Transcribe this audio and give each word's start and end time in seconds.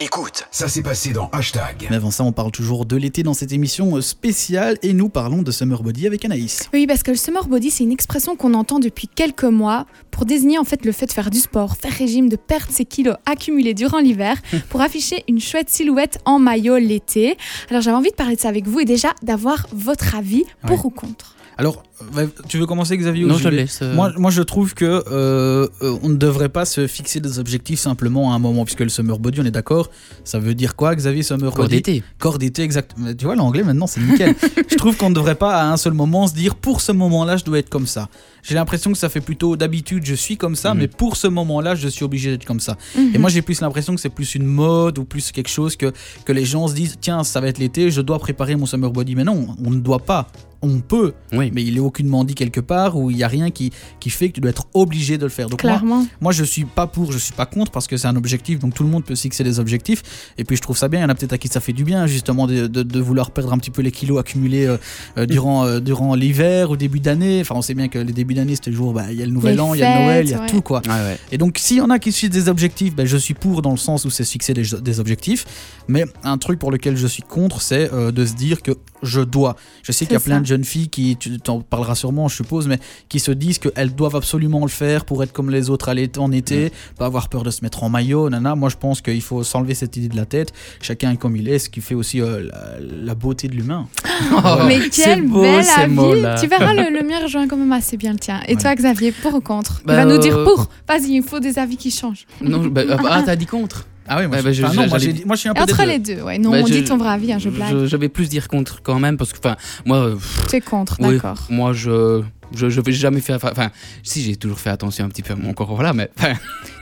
Écoute, 0.00 0.46
ça 0.50 0.66
s'est 0.68 0.82
passé 0.82 1.12
dans 1.12 1.28
Hashtag. 1.30 1.86
Mais 1.88 1.96
avant 1.96 2.10
ça, 2.10 2.24
on 2.24 2.32
parle 2.32 2.50
toujours 2.50 2.84
de 2.84 2.96
l'été 2.96 3.22
dans 3.22 3.34
cette 3.34 3.52
émission 3.52 4.00
spéciale 4.00 4.76
et 4.82 4.92
nous 4.92 5.08
parlons 5.08 5.42
de 5.42 5.50
Summer 5.52 5.82
Body 5.82 6.06
avec 6.06 6.24
Anaïs. 6.24 6.68
Oui, 6.72 6.86
parce 6.86 7.02
que 7.02 7.10
le 7.12 7.16
summer 7.16 7.46
body, 7.46 7.70
c'est 7.70 7.84
une 7.84 7.92
expression 7.92 8.34
qu'on 8.34 8.54
entend 8.54 8.80
depuis 8.80 9.08
quelques 9.08 9.44
mois 9.44 9.86
pour 10.10 10.24
désigner 10.24 10.58
en 10.58 10.64
fait 10.64 10.84
le 10.84 10.92
fait 10.92 11.06
de 11.06 11.12
faire 11.12 11.30
du 11.30 11.38
sport, 11.38 11.76
faire 11.76 11.92
régime, 11.92 12.28
de 12.28 12.36
perdre 12.36 12.66
ses 12.70 12.84
kilos 12.84 13.14
accumulés 13.26 13.74
durant 13.74 13.98
l'hiver 14.00 14.36
pour 14.68 14.80
afficher 14.80 15.22
une 15.28 15.40
chouette 15.40 15.70
silhouette 15.70 16.18
en 16.24 16.38
maillot 16.38 16.78
l'été. 16.78 17.36
Alors 17.70 17.82
j'avais 17.82 17.96
envie 17.96 18.10
de 18.10 18.16
parler 18.16 18.36
de 18.36 18.40
ça 18.40 18.48
avec 18.48 18.66
vous 18.66 18.80
et 18.80 18.84
déjà 18.84 19.14
d'avoir 19.22 19.66
votre 19.72 20.14
avis 20.16 20.44
pour 20.66 20.74
Ouais. 20.80 20.86
ou 20.86 20.90
contre. 20.90 21.33
Alors, 21.56 21.84
euh, 22.18 22.26
tu 22.48 22.58
veux 22.58 22.66
commencer 22.66 22.96
Xavier 22.96 23.24
Non, 23.24 23.38
je 23.38 23.44
te 23.44 23.48
vais- 23.48 23.56
laisse. 23.56 23.78
euh, 23.82 23.94
Moi, 23.94 24.12
moi, 24.16 24.30
je 24.32 24.42
trouve 24.42 24.74
que 24.74 25.04
euh, 25.10 25.68
on 26.02 26.08
ne 26.08 26.16
devrait 26.16 26.48
pas 26.48 26.64
se 26.64 26.86
fixer 26.88 27.20
des 27.20 27.38
objectifs 27.38 27.78
simplement 27.78 28.32
à 28.32 28.34
un 28.34 28.38
moment, 28.40 28.64
puisque 28.64 28.80
le 28.80 28.88
summer 28.88 29.18
body, 29.20 29.40
on 29.40 29.44
est 29.44 29.50
d'accord. 29.52 29.90
Ça 30.24 30.40
veut 30.40 30.54
dire 30.54 30.74
quoi, 30.74 30.94
Xavier, 30.96 31.22
summer 31.22 31.52
corps 31.52 31.66
body? 31.66 31.76
D'été. 31.76 32.02
Corps 32.18 32.38
d'été, 32.38 32.62
exact. 32.62 32.94
Mais 32.98 33.14
Tu 33.14 33.24
vois, 33.24 33.36
l'anglais 33.36 33.62
maintenant, 33.62 33.86
c'est 33.86 34.00
nickel. 34.00 34.34
je 34.70 34.74
trouve 34.76 34.96
qu'on 34.96 35.10
ne 35.10 35.14
devrait 35.14 35.36
pas 35.36 35.54
à 35.60 35.66
un 35.70 35.76
seul 35.76 35.92
moment 35.92 36.26
se 36.26 36.34
dire 36.34 36.56
pour 36.56 36.80
ce 36.80 36.90
moment-là, 36.92 37.36
je 37.36 37.44
dois 37.44 37.60
être 37.60 37.70
comme 37.70 37.86
ça. 37.86 38.08
J'ai 38.42 38.54
l'impression 38.56 38.90
que 38.92 38.98
ça 38.98 39.08
fait 39.08 39.20
plutôt 39.22 39.56
d'habitude, 39.56 40.04
je 40.04 40.14
suis 40.14 40.36
comme 40.36 40.56
ça, 40.56 40.74
Mhm. 40.74 40.80
mais 40.80 40.88
pour 40.88 41.16
ce 41.16 41.28
moment-là, 41.28 41.74
je 41.76 41.86
suis 41.88 42.04
obligé 42.04 42.30
d'être 42.32 42.44
comme 42.44 42.60
ça. 42.60 42.76
Et 42.96 43.00
Mhm. 43.14 43.20
moi, 43.20 43.30
j'ai 43.30 43.40
plus 43.42 43.60
l'impression 43.60 43.94
que 43.94 44.00
c'est 44.00 44.10
plus 44.10 44.34
une 44.34 44.44
mode 44.44 44.98
ou 44.98 45.04
plus 45.04 45.30
quelque 45.30 45.48
chose 45.48 45.76
que, 45.76 45.92
que 46.24 46.32
les 46.32 46.44
gens 46.44 46.66
se 46.68 46.74
disent 46.74 46.96
tiens, 47.00 47.22
ça 47.24 47.40
va 47.40 47.46
être 47.48 47.58
l'été, 47.58 47.90
je 47.92 48.00
dois 48.00 48.18
préparer 48.18 48.56
mon 48.56 48.66
summer 48.66 48.90
body. 48.90 49.14
Mais 49.14 49.24
non, 49.24 49.46
on 49.64 49.70
ne 49.70 49.80
doit 49.80 50.00
pas. 50.00 50.26
On 50.66 50.80
peut, 50.80 51.12
Oui. 51.32 51.50
mais 51.54 51.62
il 51.62 51.76
est 51.76 51.80
aucunement 51.80 52.24
dit 52.24 52.34
quelque 52.34 52.60
part 52.60 52.96
où 52.96 53.10
il 53.10 53.16
n'y 53.16 53.22
a 53.22 53.28
rien 53.28 53.50
qui, 53.50 53.70
qui 54.00 54.08
fait 54.10 54.28
que 54.30 54.34
tu 54.34 54.40
dois 54.40 54.50
être 54.50 54.66
obligé 54.72 55.18
de 55.18 55.24
le 55.24 55.28
faire. 55.28 55.48
Donc 55.50 55.62
moi, 55.62 55.72
Clairement. 55.72 56.06
moi, 56.20 56.32
je 56.32 56.42
suis 56.42 56.64
pas 56.64 56.86
pour, 56.86 57.12
je 57.12 57.18
suis 57.18 57.34
pas 57.34 57.44
contre 57.46 57.70
parce 57.70 57.86
que 57.86 57.96
c'est 57.98 58.08
un 58.08 58.16
objectif, 58.16 58.58
donc 58.58 58.72
tout 58.74 58.82
le 58.82 58.88
monde 58.88 59.04
peut 59.04 59.14
se 59.14 59.22
fixer 59.22 59.44
des 59.44 59.58
objectifs. 59.60 60.02
Et 60.38 60.44
puis 60.44 60.56
je 60.56 60.62
trouve 60.62 60.76
ça 60.78 60.88
bien. 60.88 61.00
Il 61.00 61.02
y 61.02 61.06
en 61.06 61.10
a 61.10 61.14
peut-être 61.14 61.34
à 61.34 61.38
qui 61.38 61.48
ça 61.48 61.60
fait 61.60 61.72
du 61.74 61.84
bien 61.84 62.06
justement 62.06 62.46
de, 62.46 62.66
de- 62.66 62.82
de 62.82 63.00
vouloir 63.00 63.30
perdre 63.30 63.52
un 63.52 63.58
petit 63.58 63.70
peu 63.70 63.82
les 63.82 63.92
kilos 63.92 64.18
accumulés 64.18 64.64
euh, 64.66 64.78
euh, 65.18 65.26
durant 65.26 65.66
euh, 65.66 65.80
durant 65.80 66.14
l'hiver 66.14 66.70
ou 66.70 66.76
début 66.76 67.00
d'année. 67.00 67.40
Enfin, 67.42 67.54
on 67.56 67.62
sait 67.62 67.74
bien 67.74 67.88
que 67.88 67.98
les 67.98 68.12
débuts 68.12 68.34
d'année 68.34 68.54
c'est 68.54 68.70
toujours, 68.70 68.92
bah, 68.94 69.04
il 69.10 69.18
y 69.18 69.22
a 69.22 69.26
le 69.26 69.32
nouvel 69.32 69.56
Les 69.56 69.60
an, 69.60 69.74
il 69.74 69.80
y 69.80 69.82
a 69.82 69.98
le 69.98 70.04
Noël, 70.04 70.26
il 70.26 70.30
y 70.30 70.34
a 70.34 70.46
tout 70.46 70.62
quoi. 70.62 70.80
Ouais, 70.86 70.92
ouais. 70.92 71.18
Et 71.32 71.38
donc, 71.38 71.58
s'il 71.58 71.76
y 71.76 71.80
en 71.80 71.90
a 71.90 71.98
qui 71.98 72.10
se 72.12 72.18
fixent 72.20 72.32
des 72.32 72.48
objectifs, 72.48 72.94
ben, 72.94 73.06
je 73.06 73.16
suis 73.16 73.34
pour 73.34 73.60
dans 73.62 73.70
le 73.72 73.76
sens 73.76 74.04
où 74.04 74.10
c'est 74.10 74.24
fixer 74.24 74.54
des, 74.54 74.62
des 74.80 75.00
objectifs. 75.00 75.44
Mais 75.88 76.04
un 76.22 76.38
truc 76.38 76.58
pour 76.58 76.70
lequel 76.70 76.96
je 76.96 77.06
suis 77.06 77.22
contre, 77.22 77.60
c'est 77.60 77.92
euh, 77.92 78.10
de 78.12 78.24
se 78.24 78.34
dire 78.34 78.62
que 78.62 78.72
je 79.02 79.20
dois. 79.20 79.56
Je 79.82 79.92
sais 79.92 80.06
qu'il 80.06 80.14
y 80.14 80.16
a 80.16 80.20
plein 80.20 80.40
de 80.40 80.46
jeunes 80.54 80.64
filles 80.64 80.88
qui, 80.88 81.16
tu 81.16 81.38
t'en 81.38 81.60
parleras 81.60 81.94
sûrement, 81.96 82.28
je 82.28 82.36
suppose, 82.36 82.68
mais 82.68 82.78
qui 83.08 83.18
se 83.18 83.32
disent 83.32 83.58
qu'elles 83.58 83.94
doivent 83.94 84.14
absolument 84.16 84.60
le 84.62 84.68
faire 84.68 85.04
pour 85.04 85.22
être 85.22 85.32
comme 85.32 85.50
les 85.50 85.68
autres 85.70 85.88
à 85.88 85.94
l'été- 85.94 86.20
en 86.20 86.30
été, 86.32 86.72
pas 86.98 87.06
avoir 87.06 87.28
peur 87.28 87.42
de 87.42 87.50
se 87.50 87.60
mettre 87.62 87.82
en 87.82 87.88
maillot, 87.88 88.30
nana. 88.30 88.54
Moi, 88.54 88.68
je 88.68 88.76
pense 88.76 89.00
qu'il 89.00 89.20
faut 89.22 89.42
s'enlever 89.42 89.74
cette 89.74 89.96
idée 89.96 90.08
de 90.08 90.16
la 90.16 90.26
tête. 90.26 90.52
Chacun 90.80 91.10
est 91.12 91.16
comme 91.16 91.34
il 91.36 91.48
est, 91.48 91.58
ce 91.58 91.68
qui 91.68 91.80
fait 91.80 91.94
aussi 91.96 92.20
euh, 92.20 92.44
la, 92.50 92.76
la 92.80 93.14
beauté 93.14 93.48
de 93.48 93.54
l'humain. 93.54 93.88
Mais 94.66 94.78
Oh, 94.78 94.88
c'est 94.92 95.04
quel 95.04 95.26
beau, 95.26 95.42
bel 95.42 95.64
ces 95.64 95.80
avis. 95.80 96.40
Tu 96.40 96.46
verras, 96.46 96.72
le, 96.72 96.96
le 96.96 97.02
mien 97.08 97.20
rejoint 97.22 97.48
quand 97.48 97.56
même 97.56 97.72
assez 97.72 97.96
bien 97.96 98.12
le 98.12 98.18
tien. 98.18 98.40
Et 98.46 98.54
Ouais. 98.54 98.60
toi, 98.62 98.74
Xavier, 98.74 99.10
pour 99.12 99.34
ou 99.34 99.40
contre? 99.40 99.80
Il 99.82 99.86
Bah, 99.88 99.96
va 99.96 100.04
nous 100.04 100.18
dire 100.18 100.36
euh, 100.38 100.44
pour. 100.44 100.68
Vas-y, 100.88 101.14
il 101.16 101.22
faut 101.22 101.40
des 101.40 101.58
avis 101.58 101.76
qui 101.76 101.90
changent. 101.90 102.26
Non, 102.40 102.64
bah, 102.66 102.82
ah, 103.10 103.22
t'as 103.26 103.36
dit 103.36 103.46
contre 103.46 103.86
Ah 104.08 104.18
oui, 104.20 104.26
moi, 104.26 104.36
Ouais, 104.36 104.38
je, 104.38 104.44
bah, 104.44 104.52
je- 104.52 104.62
enfin, 104.64 104.74
non, 104.74 104.88
moi, 104.88 104.98
j'allais- 104.98 105.04
j'ai 105.04 105.12
dit- 105.12 105.24
moi, 105.24 105.34
je 105.36 105.40
suis 105.40 105.48
un 105.48 105.54
peu 105.54 105.62
entre 105.62 105.78
des 105.78 105.86
les 105.86 105.98
deux, 105.98 106.22
ouais. 106.22 106.38
Non, 106.38 106.50
Bah, 106.50 106.58
on 106.62 106.66
je- 106.66 106.72
dit 106.72 106.84
ton 106.84 106.96
vrai 106.98 107.08
avis, 107.10 107.32
hein, 107.32 107.38
je 107.38 107.48
blague. 107.48 107.72
Je, 107.72 107.86
je 107.86 107.96
vais 107.96 108.08
plus 108.08 108.28
dire 108.28 108.48
contre 108.48 108.82
quand 108.82 108.98
même 108.98 109.16
parce 109.16 109.32
que, 109.32 109.38
enfin, 109.38 109.56
moi, 109.86 109.98
euh, 109.98 110.16
Tu 110.48 110.56
es 110.56 110.60
contre, 110.60 110.96
oui, 111.00 111.14
d'accord. 111.14 111.38
moi, 111.48 111.72
je, 111.72 112.22
je, 112.54 112.68
je 112.68 112.80
vais 112.82 112.92
jamais 112.92 113.20
faire, 113.20 113.38
enfin, 113.42 113.70
si 114.02 114.22
j'ai 114.22 114.36
toujours 114.36 114.58
fait 114.60 114.70
attention 114.70 115.04
un 115.06 115.08
petit 115.08 115.22
peu 115.22 115.32
à 115.32 115.36
mon 115.36 115.52
corps, 115.54 115.74
voilà, 115.74 115.92
mais 115.94 116.10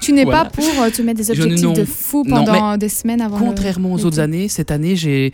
Tu 0.00 0.12
n'es 0.12 0.24
Voilà. 0.24 0.44
pas 0.46 0.50
pour 0.50 0.64
euh, 0.82 0.90
te 0.90 1.00
mettre 1.02 1.18
des 1.24 1.32
Je- 1.34 1.40
objectifs 1.42 1.64
non. 1.64 1.72
de 1.74 1.84
fou 1.84 2.24
Non, 2.26 2.44
pendant 2.44 2.76
des 2.76 2.88
semaines 2.88 3.20
avant 3.20 3.38
le- 3.38 3.44
contrairement 3.46 3.92
aux 3.92 4.04
autres 4.04 4.18
années, 4.18 4.48
cette 4.48 4.72
année, 4.72 4.96
j'ai, 4.96 5.32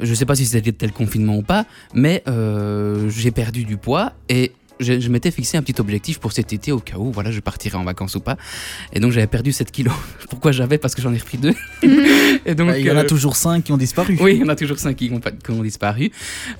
je 0.00 0.14
sais 0.14 0.24
pas 0.24 0.34
si 0.34 0.46
c'était 0.46 0.86
le 0.86 0.92
confinement 0.92 1.36
ou 1.36 1.42
pas, 1.42 1.64
mais 1.94 2.24
euh, 2.26 3.08
j'ai 3.08 3.30
perdu 3.30 3.64
du 3.64 3.76
poids 3.76 4.12
et 4.28 4.50
je, 4.80 4.98
je 5.00 5.08
m'étais 5.08 5.30
fixé 5.30 5.56
un 5.56 5.62
petit 5.62 5.80
objectif 5.80 6.18
pour 6.18 6.32
cet 6.32 6.52
été 6.52 6.72
au 6.72 6.80
cas 6.80 6.96
où 6.96 7.12
voilà 7.12 7.30
je 7.30 7.40
partirais 7.40 7.76
en 7.76 7.84
vacances 7.84 8.14
ou 8.16 8.20
pas 8.20 8.36
et 8.92 9.00
donc 9.00 9.12
j'avais 9.12 9.26
perdu 9.26 9.52
7 9.52 9.70
kilos 9.70 9.94
pourquoi 10.30 10.52
j'avais? 10.52 10.78
Parce 10.78 10.94
que 10.94 11.02
j'en 11.02 11.12
ai 11.12 11.18
repris 11.18 11.38
deux 11.38 11.54
et 12.46 12.54
donc 12.54 12.68
Bah, 12.68 12.78
Il 12.78 12.86
y 12.86 12.90
en 12.90 12.96
a 12.96 13.04
euh, 13.04 13.08
toujours 13.08 13.36
cinq 13.36 13.64
qui 13.64 13.72
ont 13.72 13.76
disparu. 13.76 14.16
oui 14.20 14.34
il 14.36 14.40
y 14.40 14.44
en 14.44 14.48
a 14.48 14.56
toujours 14.56 14.78
5 14.78 14.96
qui 14.96 15.10
ont, 15.12 15.20
pas- 15.20 15.30
qui 15.32 15.50
ont 15.50 15.62
disparu 15.62 16.10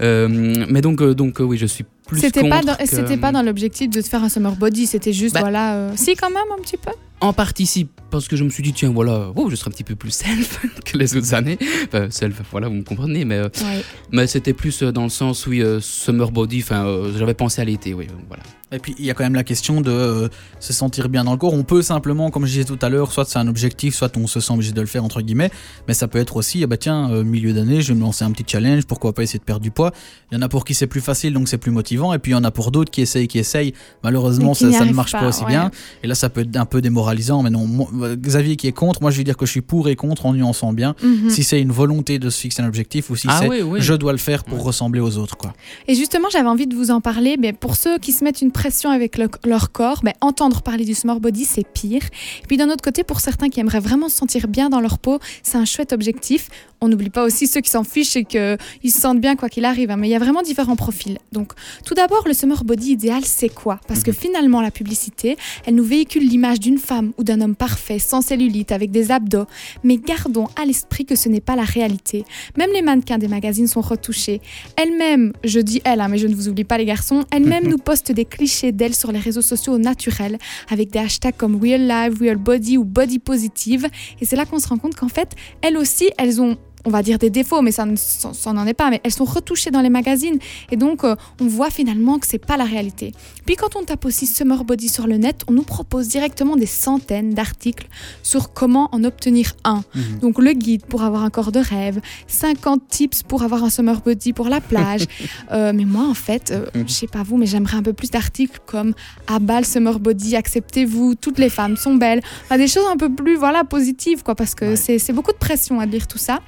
Euh, 0.01 0.29
mais 0.71 0.81
donc 0.83 1.01
euh, 1.03 1.15
donc 1.15 1.41
euh, 1.41 1.45
oui 1.45 1.59
je 1.59 1.67
suis 1.67 1.85
plus 2.07 2.21
C'était 2.21 2.49
pas, 2.49 2.61
dans, 2.63 2.75
que- 2.75 2.87
c'était 2.87 3.17
pas 3.17 3.31
dans 3.33 3.43
l'objectif 3.43 3.89
de 3.91 4.01
te 4.01 4.09
faire 4.09 4.23
un 4.25 4.29
summer 4.29 4.57
body, 4.57 4.87
c'était 4.87 5.13
juste, 5.13 5.35
Bah- 5.35 5.41
voilà. 5.43 5.75
euh, 5.77 5.93
Si, 5.95 6.17
quand 6.17 6.29
même, 6.31 6.43
un 6.59 6.61
petit 6.61 6.77
peu. 6.77 6.91
En 7.23 7.33
partie, 7.35 7.67
si, 7.67 7.87
parce 8.11 8.29
que 8.29 8.37
je 8.37 8.45
me 8.45 8.49
suis 8.49 8.63
dit, 8.63 8.73
tiens, 8.73 8.91
voilà, 8.91 9.31
oh, 9.37 9.51
je 9.51 9.57
serai 9.57 9.69
un 9.69 9.73
petit 9.73 9.85
peu 9.85 9.95
plus 9.95 10.11
self 10.11 10.65
que 10.85 10.97
les 10.97 11.17
autres 11.17 11.35
années. 11.35 11.59
Enfin, 11.87 12.09
self, 12.11 12.41
voilà, 12.51 12.69
vous 12.69 12.75
me 12.77 12.83
comprenez, 12.83 13.25
mais, 13.27 13.37
euh, 13.37 13.49
Ouais. 13.63 13.85
mais 14.11 14.27
c'était 14.27 14.55
plus 14.55 14.83
euh, 14.83 14.91
dans 14.91 15.03
le 15.05 15.11
sens, 15.11 15.47
oui, 15.47 15.61
euh, 15.63 15.81
summer 15.81 16.31
body, 16.31 16.61
enfin, 16.63 16.87
euh, 16.87 17.13
j'avais 17.19 17.35
pensé 17.35 17.61
à 17.61 17.65
l'été, 17.67 17.93
oui, 17.93 18.07
voilà. 18.29 18.43
Et 18.73 18.79
puis 18.79 18.95
il 18.99 19.05
y 19.05 19.11
a 19.11 19.15
quand 19.15 19.25
même 19.25 19.35
la 19.35 19.43
question 19.43 19.81
de 19.81 19.91
euh, 19.91 20.29
se 20.61 20.73
sentir 20.73 21.09
bien 21.09 21.25
dans 21.25 21.33
le 21.33 21.39
corps. 21.39 21.55
On 21.55 21.65
peut 21.65 21.83
simplement, 21.83 22.31
comme 22.31 22.47
je 22.47 22.53
disais 22.53 22.65
tout 22.65 22.79
à 22.83 22.89
l'heure, 22.89 23.11
soit 23.13 23.25
c'est 23.25 23.39
un 23.39 23.49
objectif, 23.49 23.97
soit 23.97 24.17
on 24.17 24.27
se 24.29 24.39
sent 24.39 24.53
obligé 24.53 24.73
de 24.73 24.81
le 24.81 24.87
faire 24.87 25.05
entre 25.05 25.23
guillemets. 25.23 25.51
Mais 25.89 25.95
ça 25.95 26.07
peut 26.07 26.19
être 26.21 26.37
aussi, 26.37 26.63
ah 26.63 26.67
bah 26.69 26.77
tiens, 26.77 27.11
euh, 27.11 27.25
milieu 27.25 27.53
d'année, 27.53 27.81
je 27.83 27.89
vais 27.89 27.95
me 27.99 28.03
lancer 28.03 28.25
un 28.25 28.31
petit 28.31 28.45
challenge. 28.47 28.85
Pourquoi 28.87 29.13
pas 29.13 29.23
essayer 29.25 29.41
de 29.41 29.45
perdre 29.45 29.63
du 29.63 29.73
poids 29.73 29.93
Il 30.31 30.37
y 30.37 30.39
en 30.39 30.43
a 30.43 30.49
pour 30.49 30.65
qui 30.65 30.75
c'est 30.75 30.87
plus 30.87 31.01
facile, 31.01 31.33
donc 31.33 31.49
c'est 31.49 31.59
plus 31.59 31.73
motivant. 31.73 32.15
Et 32.15 32.21
puis 32.21 32.31
il 32.31 32.35
y 32.35 32.39
en 32.39 32.45
a 32.45 32.53
pour 32.53 32.71
d'autres 32.71 32.93
qui 32.93 33.01
essayent, 33.01 33.27
qui 33.27 33.41
essayent. 33.41 33.75
Malheureusement, 34.05 34.53
qui 34.53 34.73
ça, 34.73 34.85
ne 34.85 34.93
marche 34.93 35.13
pas, 35.13 35.21
pas, 35.21 35.29
aussi 35.29 35.43
ouais. 35.43 35.49
bien. 35.51 35.73
Et 36.05 36.07
là, 36.07 36.15
ça 36.15 36.29
peut 36.31 36.43
être 36.43 36.57
un 36.57 36.65
peu 36.65 36.81
démoralisant. 36.81 37.10
Mais 37.43 37.51
non, 37.51 37.67
moi, 37.67 37.89
Xavier 38.17 38.57
qui 38.57 38.67
est 38.69 38.73
contre, 38.73 39.03
moi 39.03 39.11
je 39.11 39.17
vais 39.19 39.25
dire 39.25 39.37
que 39.37 39.47
je 39.47 39.51
suis 39.51 39.61
pour 39.61 39.89
et 39.89 39.97
contre 39.97 40.27
en 40.27 40.33
nuançant 40.35 40.73
bien. 40.73 40.95
Mhm. 41.03 41.31
Si 41.31 41.45
c'est 41.45 41.61
une 41.61 41.73
volonté 41.73 42.19
de 42.19 42.31
se 42.31 42.41
fixer 42.41 42.63
un 42.63 42.69
objectif 42.69 43.11
ou 43.11 43.17
si 43.17 43.27
ah 43.31 43.39
c'est 43.41 43.49
oui, 43.49 43.63
oui. 43.63 43.79
je 43.81 43.95
dois 43.95 44.13
le 44.13 44.19
faire 44.19 44.45
pour 44.45 44.63
ressembler 44.63 45.01
aux 45.01 45.17
autres, 45.19 45.37
quoi. 45.37 45.53
Et 45.89 45.95
justement, 45.95 46.29
j'avais 46.31 46.49
envie 46.49 46.67
de 46.67 46.75
vous 46.77 46.91
en 46.91 47.01
parler. 47.01 47.37
Mais 47.39 47.53
pour 47.53 47.77
ceux 47.77 47.99
qui 47.99 48.13
se 48.13 48.25
mettent 48.25 48.41
une 48.43 48.53
pression 48.53 48.91
avec 48.91 49.19
le- 49.19 49.29
leur 49.47 49.73
corps, 49.73 50.01
ben, 50.03 50.13
entendre 50.21 50.63
parler 50.63 50.85
du 50.85 50.95
summer 50.95 51.21
body, 51.21 51.45
c'est 51.45 51.67
pire. 51.67 52.03
Et 52.43 52.47
puis 52.47 52.57
d'un 52.57 52.69
autre 52.71 52.83
côté, 52.83 53.05
pour 53.05 53.21
certains 53.21 53.49
qui 53.49 53.61
aimeraient 53.61 53.81
vraiment 53.81 54.09
se 54.09 54.17
sentir 54.17 54.49
bien 54.49 54.69
dans 54.71 54.81
leur 54.81 54.99
peau, 54.99 55.19
c'est 55.43 55.59
un 55.59 55.65
chouette 55.65 55.93
objectif. 55.93 56.49
On 56.83 56.89
n'oublie 56.89 57.11
pas 57.11 57.25
aussi 57.25 57.47
ceux 57.47 57.61
qui 57.61 57.71
s'en 57.71 57.85
fichent 57.85 58.17
et 58.17 58.25
qu'ils 58.25 58.59
se 58.93 59.01
sentent 59.01 59.21
bien 59.21 59.37
quoi 59.37 59.49
qu'il 59.49 59.65
arrive. 59.65 59.91
hein. 59.91 59.97
Mais 59.97 60.09
il 60.09 60.11
y 60.11 60.15
a 60.15 60.19
vraiment 60.19 60.43
différents 60.43 60.77
profils. 60.77 61.19
Donc, 61.33 61.53
tout 61.85 61.95
d'abord, 61.95 62.25
le 62.27 62.33
summer 62.35 62.65
body 62.65 62.93
idéal, 62.93 63.23
c'est 63.25 63.49
quoi? 63.49 63.81
Parce 63.89 64.03
que 64.03 64.13
finalement, 64.13 64.61
la 64.61 64.71
publicité, 64.71 65.37
elle 65.67 65.75
nous 65.75 65.85
véhicule 65.85 66.27
l'image 66.27 66.61
d'une 66.61 66.79
femme 66.79 67.00
ou 67.19 67.25
d'un 67.25 67.41
homme 67.41 67.57
parfait, 67.57 67.99
sans 67.99 68.21
cellulite, 68.21 68.73
avec 68.73 68.91
des 68.91 69.11
abdos. 69.11 69.47
Mais 69.85 69.97
gardons 69.97 70.49
à 70.61 70.65
l'esprit 70.65 71.05
que 71.05 71.17
ce 71.17 71.29
n'est 71.29 71.41
pas 71.41 71.57
la 71.57 71.65
réalité. 71.65 72.25
Même 72.57 72.71
les 72.73 72.83
mannequins 72.83 73.19
des 73.19 73.29
magazines 73.29 73.67
sont 73.67 73.81
retouchés. 73.81 74.41
Elle-même, 74.77 75.33
je 75.45 75.61
dis 75.61 75.81
elle, 75.85 76.01
hein, 76.01 76.09
mais 76.09 76.19
je 76.19 76.27
ne 76.27 76.35
vous 76.35 76.49
oublie 76.49 76.65
pas 76.65 76.79
les 76.79 76.85
garçons, 76.85 77.25
elle-même 77.31 77.65
nous 77.69 77.79
poste 77.79 78.13
des 78.13 78.25
clichés 78.25 78.73
d'elle 78.73 78.95
sur 78.95 79.13
les 79.13 79.19
réseaux 79.19 79.43
sociaux 79.43 79.75
au 79.75 79.79
naturel, 79.79 80.39
avec 80.69 80.91
des 80.91 80.99
hashtags 80.99 81.37
comme 81.37 81.61
Real 81.61 81.87
Life, 81.87 82.19
Real 82.21 82.37
Body 82.37 82.79
ou 82.79 82.85
Body 82.85 83.19
Positive. 83.19 83.89
Et 84.21 84.25
c'est 84.25 84.37
là 84.37 84.45
qu'on 84.45 84.59
se 84.59 84.69
rend 84.69 84.79
compte 84.79 84.95
qu'en 84.95 85.09
fait, 85.09 85.35
elles 85.63 85.77
aussi, 85.77 86.11
elles 86.19 86.41
ont 86.41 86.57
on 86.85 86.91
va 86.91 87.03
dire 87.03 87.19
des 87.19 87.31
défauts, 87.31 87.61
mais 87.63 87.73
ça 87.73 87.85
ne 87.85 87.97
ça- 87.97 88.33
ça 88.33 88.53
n'en 88.53 88.67
est 88.67 88.75
pas, 88.75 88.91
mais 88.91 89.01
elles 89.05 89.13
sont 89.13 89.25
retouchées 89.25 89.71
dans 89.71 89.81
les 89.83 89.91
magazines. 89.91 90.39
Et 90.71 90.77
donc, 90.77 91.05
euh, 91.05 91.15
on 91.41 91.47
voit 91.47 91.71
finalement 91.71 92.19
que 92.19 92.27
c'est 92.27 92.39
pas 92.45 92.57
la 92.57 92.65
réalité. 92.65 93.13
Puis 93.47 93.57
quand 93.57 93.77
on 93.77 93.83
tape 93.85 94.05
aussi 94.05 94.27
Summer 94.27 94.65
Body 94.65 94.89
sur 94.89 95.07
le 95.07 95.17
net, 95.17 95.43
on 95.49 95.53
nous 95.53 95.63
propose 95.63 96.09
directement 96.09 96.57
des 96.57 96.67
centaines 96.67 97.35
d'articles 97.35 97.87
sur 98.23 98.53
comment 98.53 98.89
en 98.93 99.05
obtenir 99.05 99.53
un. 99.65 99.83
Donc 100.21 100.39
le 100.39 100.53
guide 100.53 100.85
pour 100.87 101.03
avoir 101.03 101.23
un 101.25 101.31
corps 101.31 101.53
de 101.53 101.61
rêve, 101.61 102.01
50 102.29 102.83
tips 102.89 103.23
pour 103.25 103.43
avoir 103.43 103.65
un 103.65 103.71
summer 103.71 104.01
body 104.01 104.33
pour 104.33 104.49
la 104.49 104.61
plage. 104.61 105.03
Euh, 105.53 105.73
mais 105.75 105.85
moi, 105.85 106.05
en 106.09 106.15
fait, 106.15 106.51
euh, 106.53 106.67
je 106.87 106.93
sais 106.93 107.07
pas 107.09 107.23
vous, 107.25 107.37
mais 107.37 107.47
j'aimerais 107.47 107.77
un 107.77 107.83
peu 107.83 107.93
plus 107.93 108.11
d'articles 108.11 108.61
comme 108.67 108.95
à 109.27 109.39
bas 109.41 109.59
le 109.61 109.67
summer 109.67 109.99
body, 109.99 110.37
acceptez-vous, 110.37 111.17
toutes 111.17 111.39
les 111.39 111.49
femmes 111.49 111.77
sont 111.77 111.95
belles. 111.95 112.21
Enfin, 112.45 112.57
des 112.57 112.69
choses 112.69 112.85
un 112.91 112.97
peu 112.97 113.13
plus 113.13 113.37
voilà 113.37 113.65
positives, 113.65 114.23
quoi, 114.23 114.35
parce 114.37 114.55
que 114.55 114.77
Ouais. 114.77 114.99
c'est 114.99 115.13
beaucoup 115.13 115.33
de 115.33 115.37
pression 115.39 115.81
à 115.81 115.87
lire 115.87 116.07
tout 116.07 116.19
ça. 116.19 116.39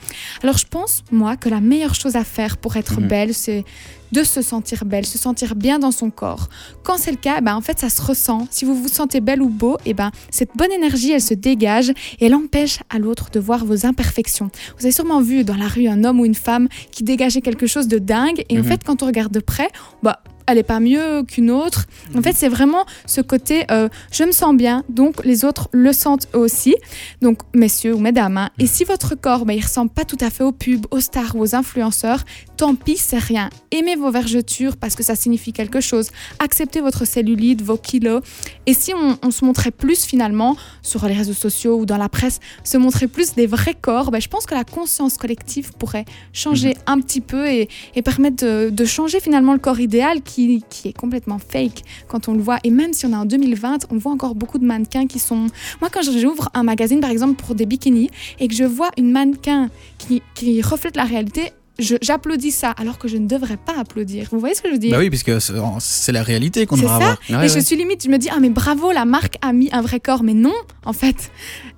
Alors 0.43 0.59
je 0.59 0.67
pense, 0.67 1.03
moi, 1.11 1.37
que 1.37 1.49
la 1.49 1.61
meilleure 1.61 1.95
chose 1.95 2.17
à 2.17 2.25
faire 2.25 2.57
pour 2.57 2.77
être 2.77 3.01
Mhm. 3.01 3.09
belle, 3.09 3.35
c'est 3.35 3.65
de 4.13 4.23
se 4.25 4.43
sentir 4.43 4.85
belle, 4.85 5.07
se 5.07 5.17
sentir 5.17 5.55
bien 5.55 5.79
dans 5.79 5.91
son 5.91 6.11
corps. 6.11 6.49
Quand 6.83 6.99
c'est 6.99 7.13
le 7.13 7.17
cas, 7.17 7.41
ben, 7.41 7.55
en 7.57 7.63
fait, 7.63 7.79
ça 7.79 7.89
se 7.89 8.03
ressent. 8.03 8.47
Si 8.51 8.67
vous 8.67 8.75
vous 8.75 8.89
sentez 8.89 9.21
belle 9.23 9.41
ou 9.41 9.49
beau, 9.49 9.79
et 9.87 9.95
ben, 9.95 10.11
cette 10.31 10.51
bonne 10.55 10.71
énergie, 10.71 11.13
elle 11.13 11.23
se 11.23 11.33
dégage 11.33 11.89
et 12.21 12.27
elle 12.27 12.35
empêche 12.35 12.81
à 12.91 12.99
l'autre 12.99 13.31
de 13.33 13.41
voir 13.41 13.65
vos 13.65 13.87
imperfections. 13.87 14.51
Vous 14.79 14.85
avez 14.85 14.93
sûrement 14.93 15.23
vu 15.23 15.45
dans 15.45 15.57
la 15.57 15.67
rue 15.67 15.87
un 15.89 16.05
homme 16.05 16.21
ou 16.21 16.27
une 16.27 16.35
femme 16.35 16.69
qui 16.91 17.05
dégageait 17.05 17.41
quelque 17.41 17.67
chose 17.67 17.89
de 17.89 17.99
dingue. 17.99 18.45
Et 18.51 18.57
en 18.59 18.63
Mhm. 18.63 18.65
fait, 18.69 18.85
quand 18.85 19.03
on 19.03 19.07
regarde 19.07 19.33
de 19.33 19.41
près, 19.41 19.71
bah, 20.03 20.23
elle 20.47 20.59
est 20.59 20.63
pas 20.63 20.81
mieux 20.81 21.23
qu'une 21.23 21.51
autre. 21.51 21.87
En 22.17 22.23
fait, 22.23 22.33
c'est 22.35 22.49
vraiment 22.49 22.85
ce 23.07 23.21
côté 23.21 23.65
euh, 23.71 23.89
je 24.11 24.25
me 24.25 24.33
sens 24.33 24.55
bien, 24.57 24.85
donc 24.89 25.25
les 25.25 25.45
autres 25.45 25.69
le 25.73 25.93
sentent 25.93 26.29
eux 26.35 26.39
aussi. 26.39 26.75
Donc, 27.21 27.39
messieurs 27.55 27.95
ou 27.95 27.99
mesdames, 27.99 28.37
hein. 28.39 28.51
et 28.59 28.67
si 28.67 28.85
votre 28.85 29.15
corps, 29.15 29.45
bah, 29.45 29.55
il 29.55 29.63
ressemble 29.63 29.91
pas 29.91 30.05
tout 30.05 30.17
à 30.21 30.31
fait 30.31 30.45
aux 30.45 30.53
pubs, 30.53 30.87
aux 30.91 31.01
stars 31.01 31.37
ou 31.37 31.41
aux 31.41 31.55
influenceurs, 31.55 32.25
tant 32.57 32.75
pis, 32.75 32.97
c'est 32.97 33.19
rien. 33.19 33.51
Aimez 33.71 33.97
vos 33.97 34.11
vergetures 34.11 34.77
parce 34.77 34.95
que 34.95 35.03
ça 35.03 35.15
signifie 35.15 35.53
quelque 35.53 35.81
chose. 35.81 36.11
Acceptez 36.39 36.81
votre 36.81 37.05
cellulite, 37.07 37.63
vos 37.63 37.77
kilos. 37.77 38.23
Et 38.67 38.75
si 38.75 38.95
on, 38.95 39.19
on 39.23 39.31
se 39.31 39.45
montrait 39.45 39.71
plus 39.71 40.05
finalement 40.05 40.57
sur 40.83 41.07
les 41.07 41.15
réseaux 41.15 41.33
sociaux 41.33 41.77
ou 41.79 41.87
dans 41.87 41.97
la 41.99 42.09
presse, 42.09 42.41
se 42.65 42.77
montrer 42.79 43.09
plus 43.09 43.35
des 43.35 43.47
vrais 43.47 43.75
corps, 43.81 44.11
ben, 44.11 44.21
je 44.21 44.29
pense 44.29 44.47
que 44.47 44.55
la 44.55 44.65
conscience 44.65 45.17
collective 45.19 45.73
pourrait 45.79 46.05
changer 46.33 46.63
Mhm. 46.63 46.75
un 46.87 47.01
petit 47.01 47.21
peu 47.21 47.49
et, 47.49 47.69
et 47.97 48.03
permettre 48.03 48.45
de, 48.45 48.71
de 48.71 48.85
changer 48.85 49.21
finalement 49.21 49.53
le 49.53 49.59
corps 49.59 49.81
idéal 49.81 50.23
qui, 50.23 50.32
qui 50.33 50.89
est 50.89 50.93
complètement 50.97 51.39
fake 51.39 51.83
quand 52.09 52.29
on 52.29 52.35
le 52.35 52.41
voit. 52.43 52.59
Et 52.65 52.71
même 52.71 52.93
si 52.93 53.07
on 53.07 53.11
est 53.13 53.17
en 53.17 53.25
2020, 53.25 53.87
on 53.91 53.97
voit 53.99 54.13
encore 54.13 54.35
beaucoup 54.35 54.59
de 54.59 54.65
mannequins 54.67 55.07
qui 55.07 55.19
sont... 55.19 55.47
Moi, 55.81 55.91
quand 55.93 56.01
j'ouvre 56.03 56.49
un 56.55 56.63
magazine, 56.63 57.01
par 57.01 57.11
exemple, 57.11 57.43
pour 57.43 57.55
des 57.55 57.67
bikinis, 57.67 58.11
et 58.41 58.49
que 58.49 58.55
je 58.55 58.65
vois 58.65 58.91
une 58.97 59.11
mannequin 59.13 59.71
qui, 59.99 60.23
qui 60.35 60.63
reflète 60.63 60.97
la 60.97 61.05
réalité, 61.05 61.53
j'applaudis 61.79 62.51
ça, 62.51 62.71
alors 62.71 62.99
que 62.99 63.09
je 63.09 63.17
ne 63.17 63.27
devrais 63.27 63.57
pas 63.57 63.75
applaudir. 63.79 64.29
Vous 64.31 64.39
voyez 64.39 64.55
ce 64.55 64.63
que 64.63 64.69
je 64.69 64.75
veux 64.75 64.79
dire? 64.79 64.93
Bah 64.93 64.99
oui, 64.99 65.09
puisque 65.11 65.41
c'est- 65.41 66.13
la 66.13 66.23
réalité 66.23 66.67
qu'on 66.67 66.77
devrait 66.77 66.93
avoir. 66.95 67.19
Ouais, 67.31 67.47
et 67.47 67.49
je 67.49 67.59
suis 67.59 67.77
limite, 67.77 68.05
je 68.05 68.09
me 68.11 68.19
dis, 68.19 68.29
ah 68.31 68.39
mais 68.41 68.51
bravo, 68.51 68.93
la 68.93 69.05
marque 69.05 69.37
a 69.43 69.53
mis 69.53 69.69
un 69.73 69.81
vrai 69.81 69.99
corps, 70.01 70.23
mais 70.23 70.35
non, 70.35 70.53
en 70.85 70.93
fait. 70.93 71.31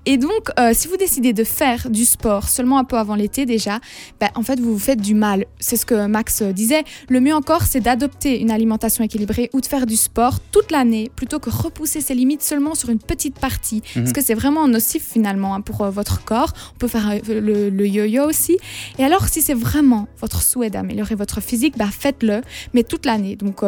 Et 0.06 0.18
donc, 0.18 0.50
euh, 0.58 0.72
si 0.74 0.88
vous 0.88 0.96
décidez 0.96 1.32
de 1.32 1.44
faire 1.44 1.88
du 1.90 2.04
sport 2.04 2.48
seulement 2.48 2.78
un 2.78 2.84
peu 2.84 2.96
avant 2.96 3.14
l'été 3.14 3.46
déjà, 3.46 3.80
ben, 4.20 4.28
en 4.34 4.42
fait, 4.42 4.60
vous 4.60 4.72
vous 4.74 4.78
faites 4.78 5.00
du 5.00 5.14
mal. 5.14 5.46
C'est 5.58 5.76
ce 5.76 5.86
que 5.86 6.06
Max 6.06 6.42
euh, 6.42 6.52
disait. 6.52 6.84
Le 7.08 7.20
mieux 7.20 7.34
encore, 7.34 7.62
c'est 7.62 7.80
d'adopter 7.80 8.40
une 8.40 8.50
alimentation 8.50 9.02
équilibrée 9.04 9.50
ou 9.54 9.60
de 9.60 9.66
faire 9.66 9.86
du 9.86 9.96
sport 9.96 10.40
toute 10.40 10.70
l'année, 10.70 11.10
plutôt 11.14 11.38
que 11.38 11.50
repousser 11.50 12.00
ses 12.00 12.14
limites 12.14 12.42
seulement 12.42 12.74
sur 12.74 12.90
une 12.90 12.98
petite 12.98 13.38
partie. 13.38 13.82
Parce 13.94 14.12
que 14.12 14.22
c'est 14.22 14.34
vraiment 14.34 14.68
nocif 14.68 15.02
finalement 15.10 15.54
hein, 15.54 15.60
pour 15.60 15.82
euh, 15.82 15.90
votre 15.90 16.24
corps. 16.24 16.52
On 16.74 16.78
peut 16.78 16.88
faire 16.88 17.10
euh, 17.10 17.40
le, 17.40 17.70
le 17.70 17.86
yo-yo 17.86 18.24
aussi. 18.24 18.58
Et 18.98 19.04
alors, 19.04 19.28
si 19.28 19.40
c'est 19.42 19.54
vraiment 19.54 20.06
votre 20.20 20.42
souhait 20.42 20.70
d'améliorer 20.70 21.14
votre 21.14 21.40
physique, 21.40 21.76
bah, 21.78 21.88
faites-le, 21.90 22.42
mais 22.74 22.82
toute 22.82 23.06
l'année. 23.06 23.36
Donc, 23.36 23.62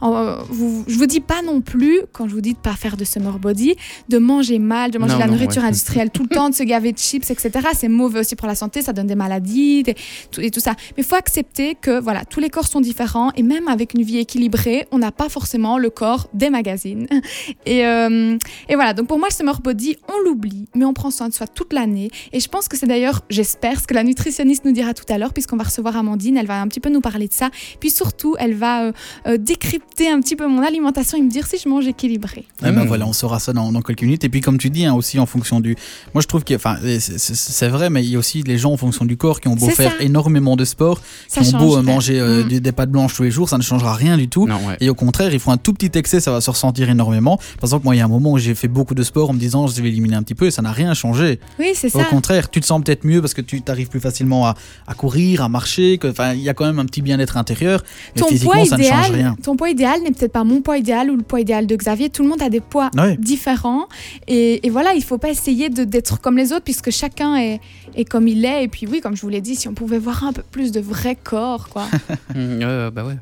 vous, 0.00 0.84
je 0.86 0.96
vous 0.96 1.06
dis 1.06 1.20
pas 1.20 1.42
non 1.42 1.60
plus, 1.60 2.00
quand 2.12 2.28
je 2.28 2.34
vous 2.34 2.40
dis 2.40 2.54
de 2.54 2.58
pas 2.58 2.74
faire 2.74 2.96
de 2.96 3.04
summer 3.04 3.38
body, 3.38 3.76
de 4.08 4.18
manger 4.18 4.58
mal, 4.58 4.81
de 4.90 4.98
manger 4.98 5.12
Non, 5.12 5.18
de 5.18 5.20
la 5.22 5.26
non, 5.28 5.32
nourriture 5.34 5.62
ouais. 5.62 5.68
industrielle 5.68 6.10
tout 6.10 6.22
le 6.22 6.28
temps, 6.34 6.50
de 6.50 6.54
se 6.54 6.62
gaver 6.62 6.92
de 6.92 6.98
chips, 6.98 7.30
etc. 7.30 7.50
C'est 7.74 7.88
mauvais 7.88 8.20
aussi 8.20 8.36
pour 8.36 8.46
la 8.48 8.54
santé, 8.54 8.82
ça 8.82 8.92
donne 8.92 9.06
des 9.06 9.14
maladies 9.14 9.82
des- 9.82 9.94
tout, 10.30 10.40
et 10.40 10.50
tout 10.50 10.60
ça. 10.60 10.72
Mais 10.96 11.02
il 11.02 11.04
faut 11.04 11.16
accepter 11.16 11.76
que 11.80 12.00
voilà, 12.00 12.24
tous 12.24 12.40
les 12.40 12.50
corps 12.50 12.66
sont 12.66 12.80
différents 12.80 13.30
et 13.36 13.42
même 13.42 13.68
avec 13.68 13.94
une 13.94 14.02
vie 14.02 14.18
équilibrée, 14.18 14.86
on 14.90 14.98
n'a 14.98 15.12
pas 15.12 15.28
forcément 15.28 15.78
le 15.78 15.90
corps 15.90 16.28
des 16.34 16.50
magazines. 16.50 17.06
Et, 17.66 17.86
euh, 17.86 18.36
et 18.68 18.74
voilà, 18.74 18.92
donc 18.94 19.06
pour 19.06 19.18
moi, 19.18 19.28
le 19.30 19.34
summer 19.34 19.60
body, 19.60 19.96
on 20.08 20.28
l'oublie, 20.28 20.66
mais 20.74 20.84
on 20.84 20.92
prend 20.94 21.10
soin 21.10 21.28
de 21.28 21.34
soi 21.34 21.46
toute 21.46 21.72
l'année. 21.72 22.10
Et 22.32 22.40
je 22.40 22.48
pense 22.48 22.66
que 22.68 22.76
c'est 22.76 22.86
d'ailleurs, 22.86 23.20
j'espère, 23.30 23.80
ce 23.80 23.86
que 23.86 23.94
la 23.94 24.02
nutritionniste 24.04 24.64
nous 24.64 24.72
dira 24.72 24.94
tout 24.94 25.04
à 25.12 25.18
l'heure, 25.18 25.32
puisqu'on 25.32 25.56
va 25.56 25.64
recevoir 25.64 25.96
Amandine, 25.96 26.36
elle 26.36 26.46
va 26.46 26.60
un 26.60 26.66
petit 26.68 26.80
peu 26.80 26.88
nous 26.90 27.00
parler 27.00 27.28
de 27.28 27.32
ça. 27.32 27.50
Puis 27.80 27.90
surtout, 27.90 28.34
elle 28.38 28.54
va 28.54 28.84
euh, 28.86 28.92
euh, 29.26 29.36
décrypter 29.36 30.10
un 30.10 30.20
petit 30.20 30.36
peu 30.36 30.46
mon 30.46 30.62
alimentation 30.62 31.18
et 31.18 31.22
me 31.22 31.30
dire 31.30 31.46
si 31.46 31.58
je 31.58 31.68
mange 31.68 31.86
équilibré. 31.86 32.44
Eh 32.60 32.70
ben 32.70 32.84
Mm. 32.84 32.86
voilà, 32.88 33.06
on 33.06 33.12
saura 33.12 33.38
ça 33.38 33.52
dans, 33.52 33.70
dans 33.70 33.82
quelques 33.82 34.02
minutes. 34.02 34.24
Et 34.24 34.28
puis 34.28 34.40
comme 34.40 34.58
tu 34.58 34.70
dis, 34.72 34.84
hein, 34.84 34.94
aussi 34.94 35.18
en 35.18 35.26
fonction 35.26 35.60
du... 35.60 35.76
Moi 36.14 36.22
je 36.22 36.26
trouve 36.26 36.44
que, 36.44 36.54
enfin, 36.54 36.76
c'est- 36.98 37.68
vrai, 37.68 37.90
mais 37.90 38.02
il 38.04 38.10
y 38.10 38.16
a 38.16 38.18
aussi 38.18 38.42
les 38.42 38.58
gens 38.58 38.72
en 38.72 38.76
fonction 38.76 39.04
du 39.04 39.16
corps 39.16 39.40
qui 39.40 39.48
ont 39.48 39.54
beau 39.54 39.68
faire 39.68 39.92
ça. 39.92 40.02
énormément 40.02 40.56
de 40.56 40.64
sport, 40.64 41.00
Ça 41.28 41.40
qui 41.42 41.54
ont 41.54 41.58
beau 41.58 41.74
change, 41.74 41.78
euh, 41.78 41.82
manger 41.82 42.20
euh, 42.20 42.44
Mm. 42.44 42.48
des, 42.48 42.60
des 42.60 42.72
pâtes 42.72 42.90
blanches 42.90 43.14
tous 43.14 43.22
les 43.22 43.30
jours, 43.30 43.48
ça 43.48 43.58
ne 43.58 43.62
changera 43.62 43.94
rien 43.94 44.16
du 44.16 44.28
tout. 44.28 44.46
Non, 44.46 44.56
ouais. 44.66 44.76
Et 44.80 44.88
au 44.90 44.94
contraire, 44.94 45.32
il 45.32 45.38
faut 45.40 45.50
un 45.50 45.56
tout 45.56 45.72
petit 45.72 45.96
excès, 45.98 46.20
ça 46.20 46.30
va 46.32 46.40
se 46.40 46.50
ressentir 46.50 46.88
énormément. 46.90 47.36
Par 47.36 47.64
exemple, 47.68 47.84
moi, 47.84 47.94
il 47.94 47.98
y 47.98 48.00
a 48.00 48.04
un 48.04 48.08
moment 48.08 48.32
où 48.32 48.38
j'ai 48.38 48.54
fait 48.54 48.68
beaucoup 48.68 48.94
de 48.94 49.02
sport 49.02 49.30
en 49.30 49.32
me 49.34 49.38
disant 49.38 49.66
je 49.66 49.80
vais 49.82 49.88
éliminer 49.88 50.16
un 50.16 50.22
petit 50.22 50.34
peu 50.34 50.46
et 50.46 50.50
ça 50.50 50.62
n'a 50.62 50.72
rien 50.72 50.94
changé. 50.94 51.38
Oui, 51.58 51.72
c'est 51.74 51.94
Au 51.94 51.98
ça. 52.00 52.04
contraire, 52.04 52.50
tu 52.50 52.60
te 52.60 52.66
sens 52.66 52.82
peut-être 52.82 53.04
mieux 53.04 53.20
parce 53.20 53.34
que 53.34 53.40
tu 53.42 53.62
arrives 53.68 53.88
plus 53.88 54.00
facilement 54.00 54.46
à, 54.46 54.54
à 54.86 54.94
courir, 54.94 55.42
à 55.42 55.48
marcher. 55.48 55.98
Enfin, 56.04 56.32
il 56.32 56.40
y 56.40 56.48
a 56.48 56.54
quand 56.54 56.64
même 56.66 56.78
un 56.78 56.86
petit 56.86 57.02
bien-être 57.02 57.36
intérieur. 57.36 57.82
Mais 58.16 58.22
Ton 58.22 58.28
physiquement, 58.28 58.52
poids, 58.54 58.64
ça 58.66 58.76
ne 58.76 58.82
change 58.82 59.10
rien. 59.10 59.12
idéal, 59.12 59.34
ton 59.42 59.56
poids 59.56 59.70
idéal 59.70 60.00
n'est 60.02 60.10
peut-être 60.12 60.32
pas 60.32 60.44
mon 60.44 60.60
poids 60.62 60.78
idéal 60.78 61.10
ou 61.10 61.16
le 61.16 61.22
poids 61.22 61.40
idéal 61.40 61.66
de 61.66 61.76
Xavier. 61.76 62.08
Tout 62.10 62.22
le 62.22 62.28
monde 62.28 62.42
a 62.42 62.48
des 62.50 62.60
poids 62.60 62.90
différents. 63.18 63.86
Et, 64.28 64.61
et 64.62 64.70
voilà, 64.70 64.94
il 64.94 65.02
faut 65.02 65.18
pas 65.18 65.30
essayer 65.30 65.68
de- 65.70 65.84
d'être 65.84 66.20
comme 66.20 66.36
les 66.36 66.52
autres 66.52 66.64
puisque 66.64 66.90
chacun 66.90 67.36
est, 67.36 67.60
est 67.94 68.04
comme 68.04 68.28
il 68.28 68.44
est. 68.44 68.64
Et 68.64 68.68
puis 68.68 68.86
oui, 68.86 69.00
comme 69.00 69.16
je 69.16 69.22
vous 69.22 69.28
l'ai 69.28 69.40
dit, 69.40 69.56
si 69.56 69.68
on 69.68 69.74
pouvait 69.74 69.98
voir 69.98 70.24
un 70.24 70.32
peu 70.32 70.42
plus 70.42 70.70
de 70.72 70.80
vrai 70.80 71.16
corps, 71.16 71.68
quoi. 71.68 71.86
Mm, 72.34 72.58
ouais, 72.62 72.90
bah 72.90 73.04
ouais. 73.04 73.16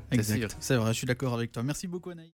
C'est 0.61 0.77
vrai, 0.77 0.93
je 0.93 0.99
suis 0.99 1.07
d'accord 1.07 1.35
avec 1.35 1.51
toi. 1.53 1.63
Merci 1.65 1.87
beaucoup, 1.89 2.11
Anaïs. 2.11 2.29